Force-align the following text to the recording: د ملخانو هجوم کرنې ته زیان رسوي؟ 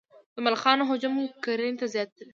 د 0.35 0.37
ملخانو 0.45 0.89
هجوم 0.91 1.13
کرنې 1.43 1.75
ته 1.79 1.85
زیان 1.93 2.07
رسوي؟ 2.09 2.25